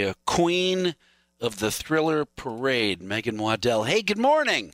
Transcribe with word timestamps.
uh, 0.00 0.14
queen 0.26 0.94
of 1.40 1.58
the 1.58 1.70
thriller 1.70 2.24
parade, 2.24 3.02
Megan 3.02 3.36
Wadell. 3.36 3.86
Hey, 3.86 4.02
good 4.02 4.18
morning. 4.18 4.72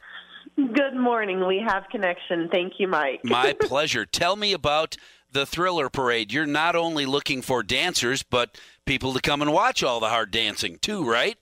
Good 0.57 0.97
morning. 0.97 1.47
We 1.47 1.65
have 1.67 1.85
connection. 1.91 2.49
Thank 2.53 2.75
you, 2.79 2.89
Mike. 2.89 3.21
My 3.25 3.53
pleasure. 3.61 4.05
Tell 4.05 4.37
me 4.37 4.53
about 4.53 4.97
the 5.31 5.47
thriller 5.47 5.89
parade. 5.89 6.33
You're 6.33 6.47
not 6.47 6.75
only 6.75 7.07
looking 7.07 7.43
for 7.43 7.63
dancers, 7.63 8.23
but 8.23 8.59
people 8.85 9.13
to 9.13 9.21
come 9.21 9.41
and 9.43 9.53
watch 9.53 9.83
all 9.83 10.01
the 10.01 10.09
hard 10.09 10.31
dancing 10.31 10.79
too, 10.79 11.09
right? 11.09 11.37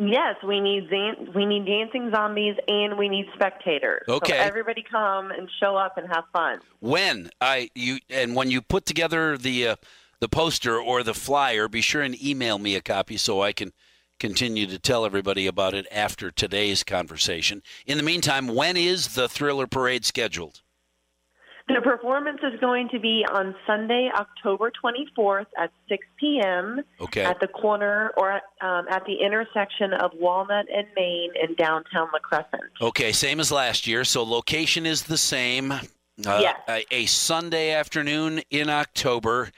Yes, 0.00 0.36
we 0.46 0.60
need 0.60 0.88
zan- 0.88 1.32
we 1.34 1.44
need 1.44 1.66
dancing 1.66 2.12
zombies 2.14 2.54
and 2.68 2.96
we 2.96 3.08
need 3.08 3.26
spectators. 3.34 4.04
Okay. 4.08 4.34
So 4.34 4.38
everybody 4.38 4.84
come 4.88 5.32
and 5.32 5.48
show 5.60 5.74
up 5.74 5.98
and 5.98 6.06
have 6.06 6.22
fun. 6.32 6.60
When 6.78 7.30
I 7.40 7.70
you 7.74 7.98
and 8.08 8.36
when 8.36 8.48
you 8.48 8.62
put 8.62 8.86
together 8.86 9.36
the 9.36 9.68
uh, 9.68 9.76
the 10.20 10.28
poster 10.28 10.78
or 10.80 11.02
the 11.02 11.14
flyer, 11.14 11.68
be 11.68 11.80
sure 11.80 12.02
and 12.02 12.20
email 12.22 12.58
me 12.58 12.74
a 12.74 12.80
copy 12.80 13.16
so 13.16 13.42
I 13.42 13.52
can 13.52 13.72
continue 14.18 14.66
to 14.66 14.78
tell 14.78 15.04
everybody 15.04 15.46
about 15.46 15.74
it 15.74 15.86
after 15.92 16.30
today's 16.30 16.82
conversation. 16.82 17.62
In 17.86 17.96
the 17.98 18.02
meantime, 18.02 18.48
when 18.48 18.76
is 18.76 19.14
the 19.14 19.28
Thriller 19.28 19.66
Parade 19.66 20.04
scheduled? 20.04 20.62
The 21.68 21.82
performance 21.82 22.38
is 22.42 22.58
going 22.60 22.88
to 22.92 22.98
be 22.98 23.26
on 23.30 23.54
Sunday, 23.66 24.10
October 24.14 24.72
24th 24.82 25.46
at 25.58 25.70
6 25.90 26.06
p.m. 26.18 26.80
Okay. 26.98 27.24
at 27.24 27.38
the 27.40 27.46
corner 27.46 28.10
or 28.16 28.40
um, 28.62 28.86
at 28.88 29.04
the 29.04 29.16
intersection 29.22 29.92
of 29.92 30.12
Walnut 30.14 30.64
and 30.74 30.86
Main 30.96 31.30
in 31.40 31.54
downtown 31.56 32.08
La 32.12 32.20
Crescent. 32.20 32.62
Okay, 32.80 33.12
same 33.12 33.38
as 33.38 33.52
last 33.52 33.86
year. 33.86 34.04
So 34.04 34.24
location 34.24 34.86
is 34.86 35.02
the 35.04 35.18
same. 35.18 35.70
Uh, 35.72 35.80
Yes. 36.40 36.56
a, 36.68 36.84
a 36.90 37.06
Sunday 37.06 37.70
afternoon 37.72 38.40
in 38.50 38.70
October, 38.70 39.50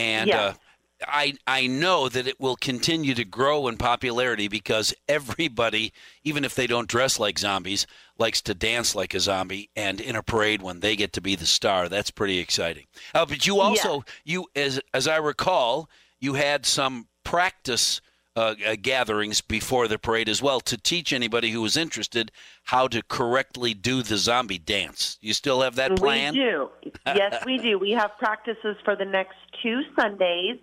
and 0.00 0.28
Yes. 0.28 0.54
uh, 0.54 0.58
I 1.06 1.34
I 1.46 1.66
know 1.66 2.08
that 2.10 2.26
it 2.26 2.38
will 2.38 2.56
continue 2.56 3.14
to 3.14 3.24
grow 3.24 3.68
in 3.68 3.76
popularity 3.78 4.48
because 4.48 4.92
everybody, 5.08 5.92
even 6.24 6.44
if 6.44 6.54
they 6.54 6.66
don't 6.66 6.88
dress 6.88 7.18
like 7.18 7.38
zombies, 7.38 7.86
likes 8.18 8.42
to 8.42 8.54
dance 8.54 8.94
like 8.94 9.14
a 9.14 9.20
zombie. 9.20 9.70
And 9.74 10.00
in 10.00 10.14
a 10.14 10.22
parade, 10.22 10.60
when 10.60 10.80
they 10.80 10.96
get 10.96 11.12
to 11.14 11.20
be 11.22 11.36
the 11.36 11.46
star, 11.46 11.88
that's 11.88 12.10
pretty 12.10 12.38
exciting. 12.38 12.86
Uh, 13.14 13.24
but 13.24 13.46
you 13.46 13.60
also 13.60 14.04
you 14.24 14.46
as 14.54 14.80
as 14.92 15.08
I 15.08 15.16
recall, 15.16 15.88
you 16.18 16.34
had 16.34 16.66
some 16.66 17.08
practice. 17.24 18.00
Uh, 18.40 18.54
uh, 18.66 18.74
gatherings 18.80 19.42
before 19.42 19.86
the 19.86 19.98
parade 19.98 20.26
as 20.26 20.40
well 20.40 20.60
to 20.60 20.78
teach 20.78 21.12
anybody 21.12 21.50
who 21.50 21.60
was 21.60 21.76
interested 21.76 22.32
how 22.64 22.88
to 22.88 23.02
correctly 23.02 23.74
do 23.74 24.02
the 24.02 24.16
zombie 24.16 24.56
dance. 24.56 25.18
You 25.20 25.34
still 25.34 25.60
have 25.60 25.74
that 25.74 25.94
plan? 25.96 26.32
We 26.32 26.40
do. 26.40 26.70
yes, 27.06 27.44
we 27.44 27.58
do. 27.58 27.78
We 27.78 27.90
have 27.90 28.12
practices 28.18 28.78
for 28.82 28.96
the 28.96 29.04
next 29.04 29.36
two 29.62 29.82
Sundays 29.94 30.56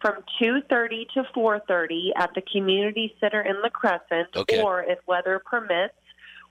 from 0.00 0.24
2:30 0.42 1.06
to 1.14 1.22
4:30 1.32 2.10
at 2.16 2.34
the 2.34 2.42
community 2.42 3.14
center 3.20 3.40
in 3.40 3.54
the 3.62 3.70
Crescent 3.70 4.34
Okay. 4.34 4.60
or 4.60 4.82
if 4.82 4.98
weather 5.06 5.38
permits, 5.38 5.94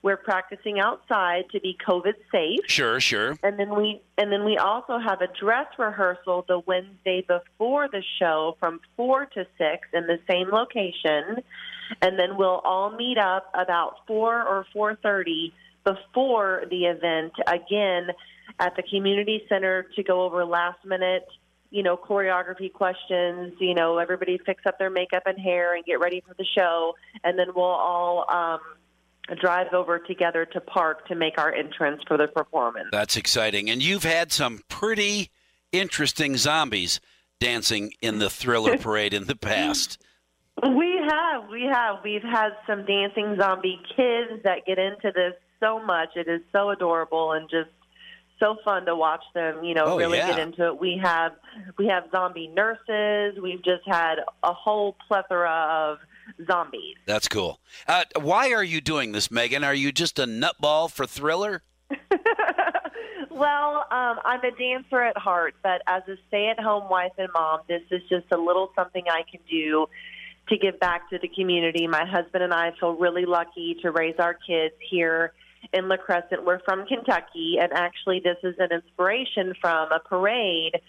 we're 0.03 0.17
practicing 0.17 0.80
outside 0.80 1.45
to 1.52 1.59
be 1.59 1.77
COVID 1.88 2.16
safe. 2.31 2.59
Sure, 2.67 2.99
sure. 2.99 3.38
And 3.44 3.59
then 3.59 3.75
we 3.75 4.02
and 4.17 4.31
then 4.31 4.45
we 4.45 4.58
also 4.58 4.97
have 4.97 5.21
a 5.21 5.27
dress 5.27 5.67
rehearsal 5.77 6.45
the 6.47 6.59
Wednesday 6.59 7.23
before 7.27 7.88
the 7.88 8.03
show 8.19 8.58
from 8.59 8.80
4 8.97 9.25
to 9.27 9.45
6 9.58 9.88
in 9.93 10.08
the 10.08 10.19
same 10.30 10.49
location. 10.49 11.43
And 12.02 12.17
then 12.17 12.38
we'll 12.38 12.61
all 12.63 12.91
meet 12.91 13.17
up 13.17 13.52
about 13.53 13.97
4 14.08 14.43
or 14.43 14.66
4:30 14.73 15.53
before 15.83 16.63
the 16.69 16.86
event 16.86 17.33
again 17.47 18.08
at 18.59 18.75
the 18.75 18.83
community 18.83 19.43
center 19.49 19.83
to 19.95 20.03
go 20.03 20.23
over 20.23 20.45
last 20.45 20.83
minute 20.86 21.27
you 21.71 21.83
know, 21.83 21.95
choreography 21.95 22.71
questions, 22.71 23.53
you 23.59 23.73
know, 23.73 23.97
everybody 23.97 24.38
fix 24.45 24.61
up 24.65 24.77
their 24.77 24.89
makeup 24.89 25.23
and 25.25 25.39
hair 25.39 25.73
and 25.73 25.86
get 25.86 26.02
ready 26.02 26.21
for 26.27 26.33
the 26.33 26.45
show. 26.58 26.95
And 27.23 27.39
then 27.39 27.47
we'll 27.55 27.63
all 27.63 28.30
um, 28.30 28.59
drive 29.39 29.73
over 29.73 30.00
together 30.00 30.45
to 30.45 30.59
park 30.61 31.08
to 31.08 31.16
make 31.16 31.38
our 31.38 31.53
entrance 31.53 32.02
for 32.08 32.17
the 32.17 32.27
performance. 32.27 32.89
That's 32.91 33.16
exciting. 33.17 33.70
And 33.70 33.82
you've 33.82 34.04
had 34.04 34.32
some 34.32 34.61
pretty 34.67 35.30
interesting 35.71 36.37
zombies 36.37 36.99
dancing 37.39 37.93
in 38.02 38.20
the 38.20 38.30
thriller 38.30 38.77
parade 38.80 39.14
in 39.14 39.26
the 39.26 39.36
past. 39.36 40.02
We 40.61 40.99
have, 41.09 41.49
we 41.49 41.64
have. 41.71 41.98
We've 42.04 42.21
had 42.23 42.49
some 42.67 42.86
dancing 42.86 43.37
zombie 43.39 43.80
kids 43.95 44.43
that 44.43 44.65
get 44.67 44.77
into 44.77 45.11
this 45.15 45.33
so 45.59 45.80
much. 45.83 46.09
It 46.15 46.27
is 46.27 46.42
so 46.52 46.70
adorable 46.71 47.32
and 47.32 47.49
just 47.49 47.70
so 48.39 48.58
fun 48.65 48.86
to 48.86 48.95
watch 48.95 49.23
them, 49.33 49.64
you 49.64 49.73
know, 49.76 49.83
Oh, 49.86 49.98
really 49.98 50.17
yeah. 50.17 50.32
get 50.32 50.39
into 50.39 50.65
it. 50.67 50.80
We 50.80 50.99
have 51.02 51.33
we 51.77 51.88
have 51.88 52.05
zombie 52.11 52.48
nurses. 52.48 53.39
We've 53.42 53.64
just 53.64 53.83
had 53.86 54.15
a 54.43 54.52
whole 54.53 54.95
plethora 55.08 55.49
of 55.92 55.98
zombies. 56.45 56.95
That's 57.05 57.27
cool. 57.27 57.59
Uh, 57.87 58.05
why 58.19 58.53
are 58.53 58.63
you 58.63 58.81
doing 58.81 59.11
this, 59.11 59.31
Megan? 59.31 59.63
Are 59.63 59.73
you 59.73 59.91
just 59.91 60.19
a 60.19 60.25
nutball 60.25 60.89
for 60.89 61.05
thriller? 61.05 61.63
well, 63.29 63.85
um, 63.91 64.19
I'm 64.25 64.43
a 64.43 64.52
dancer 64.52 65.02
at 65.02 65.17
heart, 65.17 65.55
but 65.63 65.81
as 65.87 66.03
a 66.07 66.15
stay-at-home 66.27 66.89
wife 66.89 67.13
and 67.17 67.29
mom, 67.33 67.61
this 67.67 67.81
is 67.91 68.02
just 68.09 68.25
a 68.31 68.37
little 68.37 68.71
something 68.75 69.03
I 69.09 69.23
can 69.29 69.41
do 69.49 69.87
to 70.49 70.57
give 70.57 70.79
back 70.79 71.09
to 71.09 71.19
the 71.19 71.27
community. 71.27 71.87
My 71.87 72.05
husband 72.05 72.43
and 72.43 72.53
I 72.53 72.71
feel 72.79 72.93
really 72.95 73.25
lucky 73.25 73.77
to 73.81 73.91
raise 73.91 74.15
our 74.19 74.33
kids 74.33 74.75
here 74.89 75.33
in 75.73 75.87
La 75.87 75.97
Crescent. 75.97 76.45
We're 76.45 76.59
from 76.59 76.85
Kentucky, 76.85 77.58
and 77.61 77.71
actually, 77.73 78.21
this 78.23 78.37
is 78.43 78.55
an 78.59 78.71
inspiration 78.71 79.53
from 79.61 79.91
a 79.91 79.99
parade 79.99 80.79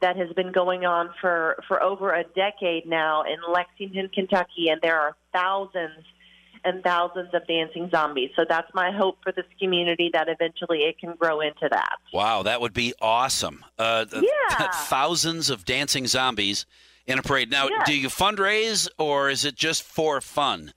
that 0.00 0.16
has 0.16 0.30
been 0.34 0.52
going 0.52 0.84
on 0.84 1.10
for 1.20 1.62
for 1.68 1.82
over 1.82 2.12
a 2.12 2.24
decade 2.24 2.86
now 2.86 3.22
in 3.22 3.36
Lexington, 3.52 4.08
Kentucky, 4.14 4.68
and 4.70 4.80
there 4.82 4.98
are 4.98 5.16
thousands 5.32 6.04
and 6.64 6.82
thousands 6.84 7.28
of 7.34 7.44
dancing 7.48 7.90
zombies. 7.90 8.30
So 8.36 8.44
that's 8.48 8.72
my 8.72 8.92
hope 8.92 9.18
for 9.22 9.32
this 9.32 9.44
community 9.60 10.10
that 10.12 10.28
eventually 10.28 10.82
it 10.84 10.96
can 10.98 11.14
grow 11.18 11.40
into 11.40 11.68
that. 11.68 11.96
Wow, 12.12 12.44
that 12.44 12.60
would 12.60 12.72
be 12.72 12.94
awesome. 13.00 13.64
Uh, 13.78 14.04
Yeah. 14.12 14.68
thousands 14.72 15.50
of 15.50 15.64
dancing 15.64 16.06
zombies 16.06 16.64
in 17.04 17.18
a 17.18 17.22
parade. 17.22 17.50
Now, 17.50 17.66
Yes. 17.68 17.82
do 17.86 17.98
you 17.98 18.06
fundraise 18.06 18.88
or 18.96 19.28
is 19.28 19.44
it 19.44 19.56
just 19.56 19.82
for 19.82 20.20
fun? 20.20 20.72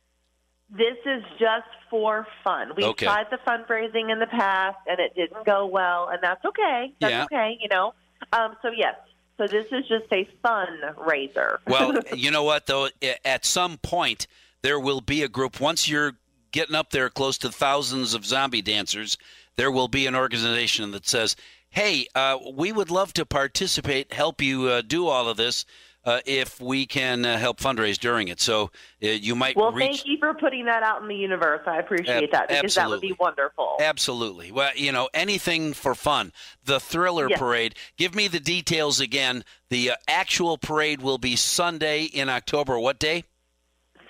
This 0.72 0.98
is 1.06 1.24
just 1.38 1.68
for 1.92 2.26
fun. 2.44 2.72
We've 2.76 2.88
Okay. 2.88 3.06
tried 3.06 3.28
the 3.30 3.38
fundraising 3.48 4.12
in 4.12 4.18
the 4.18 4.26
past 4.26 4.78
and 4.88 5.00
it 5.00 5.14
didn't 5.16 5.46
go 5.46 5.68
well, 5.68 6.10
and 6.10 6.18
that's 6.24 6.44
okay. 6.44 6.96
That's 7.00 7.12
Yeah. 7.12 7.24
okay, 7.26 7.60
you 7.62 7.68
know. 7.68 7.94
Um, 8.34 8.58
so, 8.64 8.72
yes. 8.76 8.96
So, 9.38 9.48
this 9.48 9.68
is 9.72 9.88
just 9.88 10.06
a 10.12 10.28
fundraiser. 10.44 11.58
Well, 11.68 12.00
you 12.16 12.32
know 12.32 12.44
what, 12.44 12.68
though? 12.68 12.90
At 13.24 13.46
some 13.46 13.78
point, 13.78 14.28
there 14.62 14.80
will 14.80 15.02
be 15.02 15.24
a 15.24 15.28
group. 15.28 15.60
Once 15.60 15.88
you're 15.88 16.14
getting 16.52 16.76
up 16.76 16.92
there 16.92 17.10
close 17.10 17.38
to 17.40 17.52
thousands 17.52 18.14
of 18.14 18.26
zombie 18.26 18.62
dancers, 18.62 19.18
there 19.58 19.72
will 19.72 19.88
be 19.88 20.08
an 20.08 20.16
organization 20.16 20.92
that 20.92 21.08
says, 21.08 21.36
hey, 21.70 22.08
uh, 22.16 22.38
we 22.54 22.72
would 22.72 22.90
love 22.90 23.14
to 23.14 23.26
participate, 23.26 24.14
help 24.14 24.42
you 24.42 24.68
uh, 24.68 24.82
do 24.82 25.08
all 25.08 25.28
of 25.28 25.36
this. 25.36 25.66
Uh, 26.06 26.20
if 26.28 26.62
we 26.62 26.86
can 26.86 27.26
uh, 27.26 27.36
help 27.36 27.60
fundraise 27.60 27.98
during 27.98 28.28
it, 28.28 28.40
so 28.40 28.70
uh, 29.02 29.08
you 29.08 29.36
might 29.36 29.56
well, 29.56 29.72
reach. 29.72 29.88
thank 29.88 30.06
you 30.06 30.18
for 30.20 30.36
putting 30.36 30.66
that 30.66 30.84
out 30.84 31.02
in 31.02 31.08
the 31.08 31.16
universe. 31.16 31.62
I 31.66 31.80
appreciate 31.80 32.32
that 32.32 32.48
because 32.48 32.76
that 32.76 32.88
would 32.90 33.02
be 33.02 33.16
wonderful. 33.20 33.78
Absolutely. 33.80 34.52
Well, 34.52 34.70
you 34.76 34.92
know, 34.92 35.10
anything 35.16 35.74
for 35.74 35.96
fun. 35.96 36.32
The 36.64 36.80
Thriller 36.80 37.28
Yes. 37.28 37.40
Parade. 37.40 37.76
Give 37.98 38.14
me 38.14 38.28
the 38.28 38.40
details 38.40 39.00
again. 39.00 39.44
The 39.70 39.92
uh, 39.92 39.96
actual 40.08 40.60
parade 40.60 41.02
will 41.02 41.18
be 41.18 41.36
Sunday 41.36 42.04
in 42.04 42.30
October. 42.30 42.78
What 42.80 43.00
day? 43.00 43.24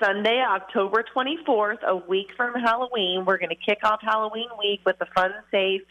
Sunday, 0.04 0.44
October 0.46 1.04
24th, 1.16 1.82
a 1.84 1.96
week 1.96 2.28
from 2.36 2.54
Halloween. 2.56 3.24
We're 3.26 3.38
going 3.38 3.50
to 3.50 3.56
kick 3.56 3.80
off 3.84 4.02
Halloween 4.02 4.50
week 4.60 4.82
with 4.86 4.98
a 5.02 5.06
fun, 5.16 5.32
safe, 5.52 5.82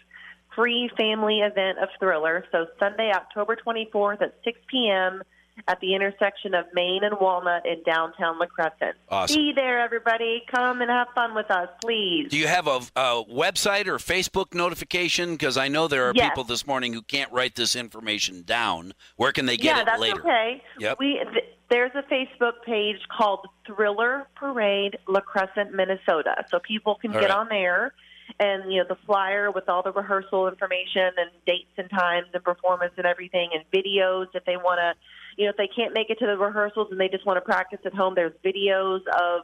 free 0.54 0.90
family 0.96 1.40
event 1.40 1.78
of 1.78 1.88
Thriller. 1.98 2.44
So, 2.52 2.66
Sunday, 2.78 3.10
October 3.14 3.56
24th 3.56 4.22
at 4.22 4.34
6 4.44 4.60
p.m. 4.68 5.22
at 5.68 5.80
the 5.80 5.94
intersection 5.94 6.54
of 6.54 6.66
Main 6.74 7.04
and 7.04 7.14
Walnut 7.20 7.64
in 7.66 7.82
downtown 7.84 8.38
La 8.38 8.46
Crescent. 8.46 8.96
Awesome. 9.08 9.36
Be 9.36 9.52
there, 9.54 9.80
everybody. 9.80 10.42
Come 10.52 10.80
and 10.80 10.90
have 10.90 11.08
fun 11.14 11.34
with 11.34 11.50
us, 11.50 11.68
please. 11.82 12.28
Do 12.30 12.36
you 12.38 12.46
have 12.48 12.66
a, 12.66 12.80
a 12.96 13.24
website 13.24 13.86
or 13.86 13.96
Facebook 13.98 14.52
notification? 14.54 15.32
Because 15.32 15.56
I 15.56 15.68
know 15.68 15.88
there 15.88 16.08
are 16.08 16.12
Yes. 16.14 16.30
people 16.30 16.44
this 16.44 16.66
morning 16.66 16.92
who 16.92 17.02
can't 17.02 17.30
write 17.32 17.54
this 17.54 17.76
information 17.76 18.42
down. 18.42 18.92
Where 19.16 19.32
can 19.32 19.46
they 19.46 19.56
get 19.56 19.76
yeah, 19.76 19.80
it 19.82 19.86
that's 19.86 20.00
later? 20.00 20.20
okay. 20.20 20.62
Yep. 20.80 20.96
We 20.98 21.20
th- 21.32 21.44
there's 21.70 21.92
a 21.94 22.02
Facebook 22.02 22.62
page 22.66 22.98
called 23.16 23.46
Thriller 23.66 24.26
Parade 24.36 24.98
La 25.08 25.20
Crescent, 25.20 25.72
Minnesota. 25.74 26.44
So 26.50 26.58
people 26.58 26.96
can 26.96 27.14
All 27.14 27.20
get 27.20 27.30
right. 27.30 27.38
on 27.38 27.48
there 27.48 27.94
and 28.40 28.72
you 28.72 28.78
know 28.80 28.86
the 28.88 28.96
flyer 29.06 29.50
with 29.50 29.68
all 29.68 29.82
the 29.82 29.92
rehearsal 29.92 30.48
information 30.48 31.10
and 31.16 31.30
dates 31.46 31.70
and 31.76 31.88
times 31.90 32.26
and 32.32 32.42
performance 32.42 32.92
and 32.96 33.06
everything 33.06 33.50
and 33.54 33.62
videos 33.70 34.26
if 34.34 34.44
they 34.44 34.56
want 34.56 34.78
to 34.78 34.94
you 35.36 35.44
know 35.44 35.50
if 35.50 35.56
they 35.56 35.68
can't 35.68 35.92
make 35.94 36.10
it 36.10 36.18
to 36.18 36.26
the 36.26 36.36
rehearsals 36.36 36.88
and 36.90 37.00
they 37.00 37.08
just 37.08 37.24
want 37.26 37.36
to 37.36 37.40
practice 37.40 37.78
at 37.84 37.94
home 37.94 38.14
there's 38.14 38.32
videos 38.44 39.00
of 39.08 39.42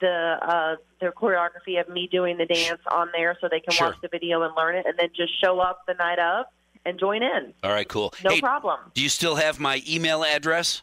the 0.00 0.36
uh 0.42 0.76
their 1.00 1.12
choreography 1.12 1.80
of 1.80 1.88
me 1.88 2.08
doing 2.10 2.36
the 2.38 2.46
dance 2.46 2.80
on 2.90 3.08
there 3.14 3.36
so 3.40 3.48
they 3.50 3.60
can 3.60 3.72
Sure. 3.72 3.88
watch 3.88 3.96
the 4.02 4.08
video 4.08 4.42
and 4.42 4.54
learn 4.56 4.76
it 4.76 4.86
and 4.86 4.98
then 4.98 5.08
just 5.16 5.32
show 5.42 5.60
up 5.60 5.80
the 5.86 5.94
night 5.94 6.18
of 6.18 6.46
and 6.84 6.98
join 6.98 7.22
in 7.22 7.52
All 7.62 7.70
right, 7.72 7.88
cool. 7.88 8.12
no 8.24 8.30
hey, 8.30 8.40
problem 8.40 8.78
do 8.94 9.02
you 9.02 9.08
still 9.08 9.36
have 9.36 9.58
my 9.60 9.82
email 9.88 10.24
address? 10.24 10.82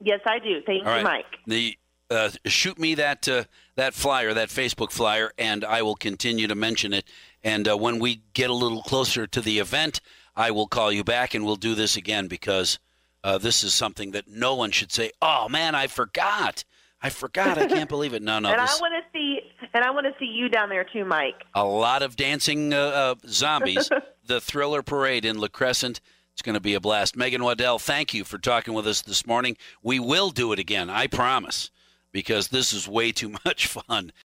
Yes, 0.00 0.20
I 0.26 0.38
do. 0.40 0.60
Thank 0.66 0.84
All 0.86 0.90
you, 0.98 1.04
right. 1.04 1.24
Mike. 1.24 1.38
The 1.46 1.78
uh, 2.10 2.30
shoot 2.44 2.78
me 2.78 2.94
that 2.96 3.26
uh, 3.26 3.44
that 3.76 3.94
flyer, 3.94 4.34
that 4.34 4.50
Facebook 4.50 4.92
flyer, 4.92 5.32
and 5.38 5.64
I 5.64 5.80
will 5.80 5.94
continue 5.96 6.46
to 6.46 6.54
mention 6.54 6.92
it. 6.92 7.06
And 7.42 7.66
uh, 7.66 7.76
when 7.78 7.98
we 7.98 8.20
get 8.34 8.50
a 8.50 8.54
little 8.54 8.82
closer 8.82 9.26
to 9.26 9.40
the 9.40 9.58
event, 9.58 10.00
I 10.36 10.50
will 10.50 10.66
call 10.66 10.92
you 10.92 11.02
back 11.02 11.32
and 11.34 11.46
we'll 11.46 11.56
do 11.56 11.74
this 11.74 11.96
again 11.96 12.26
because 12.28 12.78
uh, 13.26 13.38
this 13.38 13.64
is 13.64 13.74
something 13.74 14.12
that 14.12 14.28
no 14.28 14.54
one 14.54 14.70
should 14.70 14.92
say. 14.92 15.10
Oh 15.20 15.48
man, 15.48 15.74
I 15.74 15.88
forgot. 15.88 16.62
I 17.02 17.10
forgot. 17.10 17.58
I 17.58 17.66
can't 17.66 17.88
believe 17.88 18.14
it. 18.14 18.22
No, 18.22 18.38
no. 18.38 18.50
and 18.50 18.60
this- 18.60 18.78
I 18.78 18.80
want 18.80 18.94
to 18.94 19.18
see, 19.18 19.40
and 19.74 19.84
I 19.84 19.90
want 19.90 20.06
to 20.06 20.12
see 20.18 20.26
you 20.26 20.48
down 20.48 20.68
there 20.68 20.84
too, 20.84 21.04
Mike. 21.04 21.42
a 21.54 21.64
lot 21.64 22.02
of 22.02 22.14
dancing 22.14 22.72
uh, 22.72 22.78
uh, 22.78 23.14
zombies. 23.26 23.90
the 24.26 24.40
Thriller 24.40 24.82
Parade 24.82 25.24
in 25.24 25.38
La 25.38 25.48
Crescent. 25.48 26.00
It's 26.32 26.42
going 26.42 26.54
to 26.54 26.60
be 26.60 26.74
a 26.74 26.80
blast. 26.80 27.16
Megan 27.16 27.40
Wadell, 27.40 27.80
thank 27.80 28.14
you 28.14 28.22
for 28.22 28.38
talking 28.38 28.74
with 28.74 28.86
us 28.86 29.02
this 29.02 29.26
morning. 29.26 29.56
We 29.82 29.98
will 29.98 30.30
do 30.30 30.52
it 30.52 30.58
again, 30.58 30.88
I 30.90 31.06
promise, 31.06 31.70
because 32.12 32.48
this 32.48 32.72
is 32.72 32.86
way 32.86 33.10
too 33.10 33.34
much 33.44 33.66
fun. 33.66 34.12